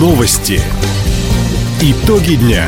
Новости. 0.00 0.62
Итоги 1.82 2.36
дня. 2.36 2.64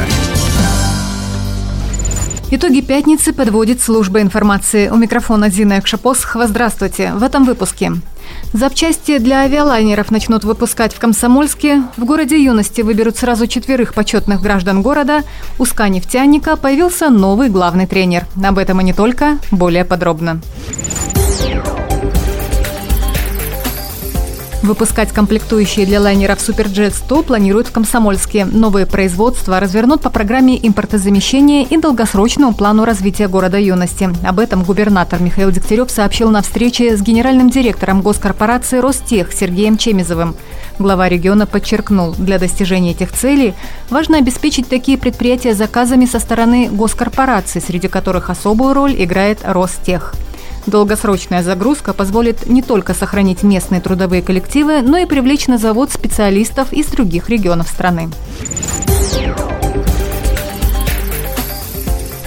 Итоги 2.51 2.83
пятницы 2.83 3.33
подводит 3.33 3.81
служба 3.81 4.21
информации. 4.21 4.91
У 4.91 4.97
микрофона 4.97 5.49
Зина 5.49 5.79
Экшапосхова. 5.79 6.47
Здравствуйте. 6.47 7.13
В 7.15 7.23
этом 7.23 7.47
выпуске. 7.47 7.93
Запчасти 8.53 9.17
для 9.17 9.45
авиалайнеров 9.45 10.11
начнут 10.11 10.45
выпускать 10.45 10.93
в 10.93 10.99
Комсомольске. 10.99 11.85
В 11.97 12.05
городе 12.05 12.37
юности 12.37 12.83
выберут 12.83 13.17
сразу 13.17 13.47
четверых 13.47 13.95
почетных 13.95 14.43
граждан 14.43 14.83
города. 14.83 15.23
У 15.59 15.65
СКА 15.65 15.89
«Нефтяника» 15.89 16.57
появился 16.57 17.09
новый 17.09 17.49
главный 17.49 17.87
тренер. 17.87 18.27
Об 18.45 18.59
этом 18.59 18.83
и 18.83 18.85
не 18.85 18.93
только. 18.93 19.39
Более 19.51 19.87
подробно. 19.87 20.43
Выпускать 24.63 25.11
комплектующие 25.11 25.87
для 25.87 26.01
лайнеров 26.01 26.41
Суперджет 26.41 26.95
100 26.95 27.25
планируют 27.25 27.67
в 27.67 27.73
Комсомольске. 27.73 28.45
Новые 28.45 28.87
производства 28.87 29.59
развернут 29.59 30.03
по 30.03 30.09
программе 30.09 30.57
импортозамещения 30.57 31.65
и 31.65 31.77
долгосрочному 31.77 32.55
плану 32.55 32.85
развития 32.85 33.27
города 33.27 33.59
юности. 33.59 34.09
Об 34.25 34.39
этом 34.39 34.63
губернатор 34.63 35.21
Михаил 35.21 35.51
Дегтярев 35.51 35.91
сообщил 35.91 36.31
на 36.31 36.43
встрече 36.43 36.97
с 36.97 37.03
генеральным 37.03 37.51
директором 37.51 38.03
госкорпорации 38.03 38.79
«Ростех» 38.79 39.33
Сергеем 39.33 39.77
Чемизовым. 39.77 40.37
Глава 40.79 41.09
региона 41.09 41.45
подчеркнул, 41.45 42.15
для 42.17 42.39
достижения 42.39 42.93
этих 42.93 43.13
целей 43.13 43.55
важно 43.91 44.19
обеспечить 44.19 44.69
такие 44.69 44.97
предприятия 44.97 45.55
заказами 45.55 46.07
со 46.07 46.21
стороны 46.21 46.69
госкорпораций, 46.71 47.61
среди 47.61 47.89
которых 47.89 48.31
особую 48.31 48.75
роль 48.75 48.95
играет 48.97 49.41
Ростех. 49.43 50.15
Долгосрочная 50.67 51.43
загрузка 51.43 51.93
позволит 51.93 52.49
не 52.49 52.63
только 52.63 52.95
сохранить 52.95 53.43
местные 53.43 53.81
трудовые 53.81 54.23
коллективы, 54.23 54.83
но 54.83 54.99
и 54.99 55.07
привлечь 55.07 55.49
на 55.49 55.59
завод 55.59 55.91
специалистов 55.91 56.73
из 56.73 56.87
других 56.87 57.29
регионов 57.29 57.69
страны. 57.69 58.09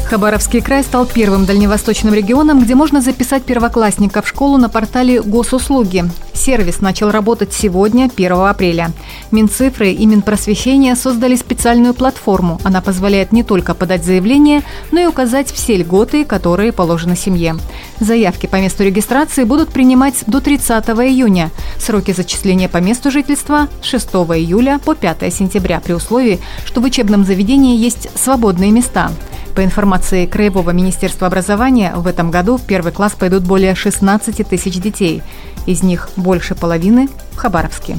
Хабаровский 0.10 0.62
край 0.62 0.84
стал 0.84 1.08
первым 1.08 1.46
дальневосточным 1.46 2.14
регионом, 2.14 2.64
где 2.64 2.76
можно 2.76 3.02
записать 3.02 3.44
первоклассника 3.44 4.22
в 4.22 4.28
школу 4.28 4.58
на 4.58 4.70
портале 4.70 5.22
Госуслуги. 5.22 6.06
Сервис 6.34 6.80
начал 6.80 7.10
работать 7.10 7.54
сегодня, 7.54 8.10
1 8.16 8.32
апреля. 8.34 8.92
Минцифры 9.36 9.92
и 9.92 10.06
Минпросвещения 10.06 10.96
создали 10.96 11.36
специальную 11.36 11.94
платформу. 11.94 12.60
Она 12.64 12.82
позволяет 12.82 13.34
не 13.34 13.44
только 13.44 13.74
подать 13.74 14.06
заявление, 14.06 14.64
но 14.92 15.02
и 15.02 15.06
указать 15.06 15.52
все 15.52 15.76
льготы, 15.76 16.24
которые 16.24 16.72
положены 16.72 17.18
семье. 17.18 17.58
Заявки 18.00 18.48
по 18.48 18.56
месту 18.56 18.84
регистрации 18.86 19.44
будут 19.44 19.70
принимать 19.70 20.24
до 20.26 20.40
30 20.40 20.86
июня. 20.86 21.52
Сроки 21.78 22.12
зачисления 22.12 22.70
по 22.70 22.78
месту 22.78 23.12
жительства– 23.12 23.68
6 23.82 24.08
июля 24.08 24.80
по 24.84 24.96
5 24.96 25.34
сентября 25.34 25.82
при 25.82 25.92
условии, 25.92 26.40
что 26.66 26.80
в 26.80 26.86
учебном 26.86 27.26
заведении 27.26 27.78
есть 27.78 28.10
свободные 28.16 28.72
места. 28.72 29.12
По 29.54 29.64
информации 29.64 30.26
Краевого 30.26 30.72
министерства 30.72 31.28
образования, 31.28 31.94
в 31.96 32.08
этом 32.08 32.32
году 32.32 32.58
в 32.58 32.64
первый 32.64 32.94
класс 32.94 33.14
пойдут 33.14 33.44
более 33.44 33.76
16 33.76 34.48
тысяч 34.48 34.80
детей. 34.80 35.22
Из 35.66 35.84
них 35.84 36.10
больше 36.16 36.56
половины 36.56 37.10
в 37.34 37.38
Хабаровске. 37.38 37.98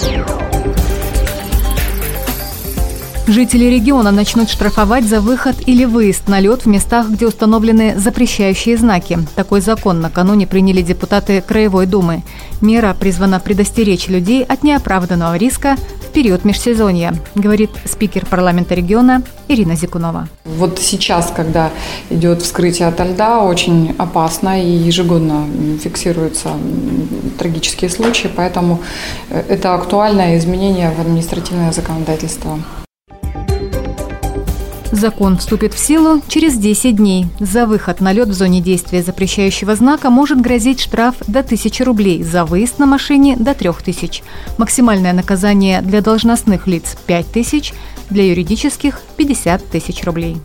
Thank 0.00 0.30
you. 0.30 0.39
Жители 3.30 3.66
региона 3.66 4.10
начнут 4.10 4.50
штрафовать 4.50 5.04
за 5.04 5.20
выход 5.20 5.54
или 5.64 5.84
выезд 5.84 6.26
на 6.26 6.40
лед 6.40 6.62
в 6.64 6.66
местах, 6.66 7.08
где 7.10 7.28
установлены 7.28 7.96
запрещающие 7.96 8.76
знаки. 8.76 9.20
Такой 9.36 9.60
закон 9.60 10.00
накануне 10.00 10.48
приняли 10.48 10.82
депутаты 10.82 11.40
Краевой 11.40 11.86
Думы. 11.86 12.24
Мера 12.60 12.92
призвана 12.92 13.38
предостеречь 13.38 14.08
людей 14.08 14.42
от 14.42 14.64
неоправданного 14.64 15.36
риска 15.36 15.76
в 16.00 16.12
период 16.12 16.44
межсезонья, 16.44 17.14
говорит 17.36 17.70
спикер 17.84 18.26
парламента 18.26 18.74
региона 18.74 19.22
Ирина 19.46 19.76
Зикунова. 19.76 20.28
Вот 20.44 20.80
сейчас, 20.80 21.32
когда 21.34 21.70
идет 22.10 22.42
вскрытие 22.42 22.88
ото 22.88 23.04
льда, 23.04 23.44
очень 23.44 23.94
опасно 23.96 24.60
и 24.60 24.66
ежегодно 24.68 25.46
фиксируются 25.80 26.48
трагические 27.38 27.90
случаи, 27.90 28.28
поэтому 28.34 28.80
э, 29.28 29.44
это 29.48 29.74
актуальное 29.74 30.36
изменение 30.36 30.90
в 30.90 31.00
административное 31.00 31.70
законодательство. 31.70 32.58
Закон 34.92 35.38
вступит 35.38 35.72
в 35.72 35.78
силу 35.78 36.20
через 36.26 36.56
10 36.56 36.96
дней. 36.96 37.26
За 37.38 37.66
выход 37.66 38.00
на 38.00 38.12
лед 38.12 38.28
в 38.28 38.32
зоне 38.32 38.60
действия 38.60 39.02
запрещающего 39.02 39.76
знака 39.76 40.10
может 40.10 40.40
грозить 40.40 40.80
штраф 40.80 41.14
до 41.26 41.40
1000 41.40 41.84
рублей, 41.84 42.22
за 42.24 42.44
выезд 42.44 42.78
на 42.78 42.86
машине– 42.86 43.36
до 43.38 43.54
3000. 43.54 44.22
Максимальное 44.58 45.12
наказание 45.12 45.80
для 45.80 46.00
должностных 46.00 46.66
лиц– 46.66 46.96
5000, 47.06 47.72
для 48.10 48.26
юридических– 48.28 49.00
50 49.16 49.64
тысяч 49.70 50.02
рублей. 50.04 50.38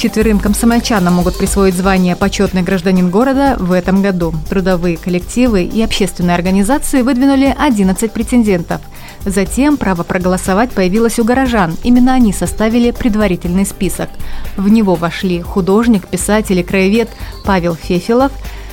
Четверым 0.00 0.38
комсомольчанам 0.38 1.12
могут 1.12 1.36
присвоить 1.36 1.74
звание 1.74 2.16
«Почетный 2.16 2.62
гражданин 2.62 3.10
города» 3.10 3.56
в 3.58 3.70
этом 3.70 4.00
году. 4.00 4.32
Трудовые 4.48 4.96
коллективы 4.96 5.64
и 5.64 5.82
общественные 5.82 6.36
организации 6.36 7.02
выдвинули 7.02 7.54
11 7.58 8.10
претендентов. 8.10 8.80
Затем 9.24 9.76
право 9.76 10.02
проголосовать 10.02 10.70
появилось 10.70 11.18
у 11.18 11.24
горожан. 11.24 11.76
Именно 11.82 12.14
они 12.14 12.32
составили 12.32 12.90
предварительный 12.90 13.66
список. 13.66 14.08
В 14.56 14.68
него 14.68 14.94
вошли 14.94 15.42
художник, 15.42 16.06
писатель 16.06 16.58
и 16.58 16.62
краевед 16.62 17.10
Павел 17.44 17.74
Фефилов, 17.74 18.32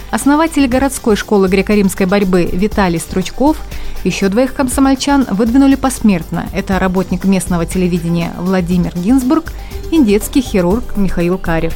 основатель 0.10 0.68
городской 0.68 1.16
школы 1.16 1.48
греко-римской 1.48 2.06
борьбы 2.06 2.50
Виталий 2.52 3.00
Стручков, 3.00 3.58
еще 4.04 4.30
двоих 4.30 4.54
комсомольчан 4.54 5.28
выдвинули 5.30 5.76
посмертно. 5.76 6.46
Это 6.54 6.80
работник 6.80 7.26
местного 7.26 7.66
телевидения 7.66 8.32
Владимир 8.38 8.94
Гинзбург 8.96 9.52
и 9.92 10.02
детский 10.02 10.42
хирург 10.42 10.96
Михаил 10.96 11.38
Карев. 11.38 11.74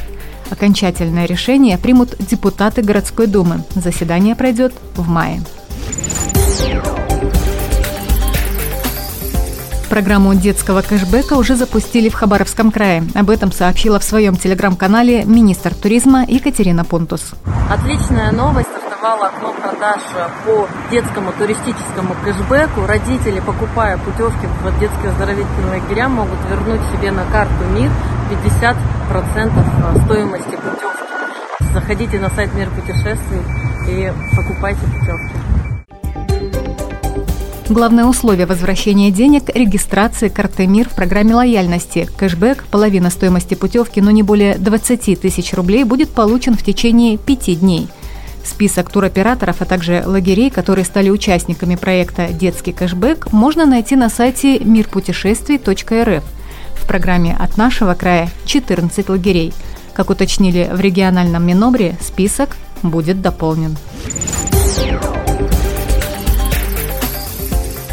Окончательное 0.50 1.26
решение 1.26 1.78
примут 1.78 2.16
депутаты 2.18 2.82
городской 2.82 3.26
думы. 3.26 3.64
Заседание 3.74 4.34
пройдет 4.34 4.74
в 4.96 5.08
мае. 5.08 5.42
Программу 9.92 10.34
детского 10.34 10.80
кэшбэка 10.80 11.34
уже 11.34 11.54
запустили 11.54 12.08
в 12.08 12.14
Хабаровском 12.14 12.70
крае. 12.70 13.04
Об 13.14 13.28
этом 13.28 13.52
сообщила 13.52 14.00
в 14.00 14.04
своем 14.04 14.36
телеграм-канале 14.36 15.26
министр 15.26 15.74
туризма 15.74 16.24
Екатерина 16.26 16.82
Пунтус. 16.82 17.32
Отличная 17.68 18.32
новость 18.32 18.70
стартовало 18.70 19.26
окно 19.26 19.52
продаж 19.52 20.00
по 20.46 20.66
детскому 20.90 21.32
туристическому 21.32 22.16
кэшбэку. 22.24 22.86
Родители, 22.86 23.40
покупая 23.40 23.98
путевки 23.98 24.46
в 24.46 24.80
детские 24.80 25.10
оздоровительные 25.10 25.82
лагеря, 25.82 26.08
могут 26.08 26.38
вернуть 26.48 26.80
себе 26.96 27.10
на 27.10 27.26
карту 27.26 27.62
МИР 27.74 27.90
50% 29.10 30.04
стоимости 30.06 30.56
путевки. 30.56 31.74
Заходите 31.74 32.18
на 32.18 32.30
сайт 32.30 32.54
Мир 32.54 32.70
путешествий 32.70 33.42
и 33.88 34.10
покупайте 34.34 34.80
путевки. 34.86 35.61
Главное 37.68 38.04
условие 38.04 38.46
возвращения 38.46 39.10
денег– 39.10 39.44
регистрация 39.54 40.28
карты 40.28 40.66
МИР 40.66 40.88
в 40.88 40.94
программе 40.94 41.34
лояльности. 41.34 42.08
Кэшбэк, 42.16 42.64
половина 42.70 43.08
стоимости 43.08 43.54
путевки, 43.54 44.00
но 44.00 44.10
не 44.10 44.22
более 44.22 44.56
20 44.58 45.20
тысяч 45.20 45.54
рублей, 45.54 45.84
будет 45.84 46.10
получен 46.10 46.56
в 46.56 46.62
течение 46.62 47.16
пяти 47.18 47.54
дней. 47.54 47.88
Список 48.44 48.90
туроператоров, 48.90 49.62
а 49.62 49.64
также 49.64 50.02
лагерей, 50.04 50.50
которые 50.50 50.84
стали 50.84 51.08
участниками 51.08 51.76
проекта 51.76 52.28
«Детский 52.32 52.72
кэшбэк», 52.72 53.32
можно 53.32 53.64
найти 53.64 53.94
на 53.94 54.10
сайте 54.10 54.58
мирпутешествий.рф. 54.58 56.24
В 56.74 56.86
программе 56.86 57.36
«От 57.38 57.56
нашего 57.56 57.94
края» 57.94 58.28
14 58.44 59.08
лагерей. 59.08 59.54
Как 59.94 60.10
уточнили 60.10 60.68
в 60.72 60.80
региональном 60.80 61.46
Минобре, 61.46 61.96
список 62.00 62.56
будет 62.82 63.22
дополнен. 63.22 63.76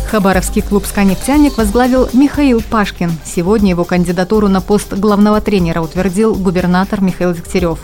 Хабаровский 0.10 0.64
клуб 0.64 0.88
«Сканефтяник» 0.88 1.56
возглавил 1.60 2.10
Михаил 2.14 2.64
Пашкин. 2.68 3.12
Сегодня 3.24 3.70
его 3.70 3.84
кандидатуру 3.84 4.48
на 4.48 4.60
пост 4.60 4.92
главного 4.94 5.40
тренера 5.40 5.82
утвердил 5.82 6.34
губернатор 6.34 7.00
Михаил 7.00 7.32
Дегтярев. 7.36 7.78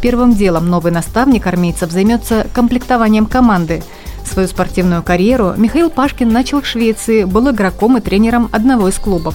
Первым 0.00 0.32
делом 0.32 0.68
новый 0.70 0.92
наставник 0.92 1.44
армейцев 1.48 1.90
займется 1.90 2.46
комплектованием 2.54 3.26
команды. 3.26 3.82
Свою 4.24 4.46
спортивную 4.46 5.02
карьеру 5.02 5.54
Михаил 5.56 5.90
Пашкин 5.90 6.28
начал 6.28 6.62
в 6.62 6.66
Швеции, 6.66 7.24
был 7.24 7.50
игроком 7.50 7.96
и 7.96 8.00
тренером 8.00 8.48
одного 8.52 8.88
из 8.88 8.94
клубов. 8.94 9.34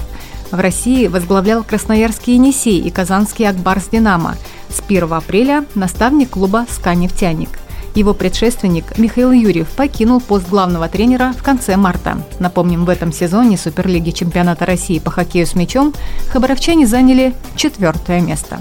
В 0.50 0.58
России 0.58 1.08
возглавлял 1.08 1.66
Красноярский 1.66 2.36
«Енисей» 2.36 2.80
и 2.80 2.90
Казанский 2.92 3.46
«Акбарс 3.46 3.90
Динамо». 3.92 4.38
С 4.70 4.80
1 4.80 5.12
апреля 5.12 5.66
наставник 5.76 6.30
клуба 6.30 6.66
«Сканефтяник». 6.70 7.50
Его 7.98 8.14
предшественник 8.14 8.98
Михаил 9.00 9.32
Юрьев 9.32 9.70
покинул 9.70 10.22
пост 10.22 10.48
главного 10.50 10.88
тренера 10.88 11.34
в 11.36 11.42
конце 11.42 11.78
марта. 11.78 12.20
Напомним, 12.38 12.86
в 12.86 12.90
этом 12.90 13.12
сезоне 13.12 13.58
Суперлиги 13.58 14.12
чемпионата 14.12 14.68
России 14.68 15.00
по 15.00 15.10
хоккею 15.10 15.48
с 15.48 15.56
мячом 15.56 15.96
хабаровчане 16.30 16.86
заняли 16.86 17.34
четвертое 17.56 18.22
место. 18.22 18.60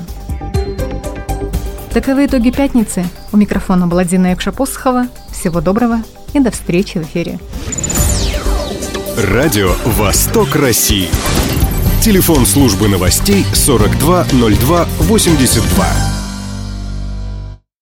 Таковы 1.92 2.24
итоги 2.24 2.50
пятницы. 2.50 3.04
У 3.30 3.36
микрофона 3.36 3.86
была 3.86 4.06
Дина 4.06 4.32
Экшапосхова. 4.32 5.08
Всего 5.30 5.60
доброго 5.60 5.98
и 6.32 6.40
до 6.40 6.50
встречи 6.50 6.96
в 6.96 7.02
эфире. 7.02 7.38
Радио 9.18 9.74
«Восток 9.84 10.56
России». 10.56 11.10
Телефон 12.00 12.46
службы 12.46 12.88
новостей 12.88 13.44
420282. 13.52 16.15